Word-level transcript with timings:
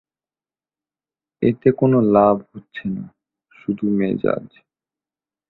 এতে 1.41 1.69
কোনো 1.71 1.97
লাভ 2.15 2.35
হচ্ছে 2.51 2.83
না, 2.95 3.03
শুধু 3.51 3.85
মেজাজ। 3.99 4.47